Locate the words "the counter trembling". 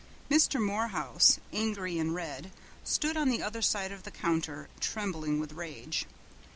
4.01-5.39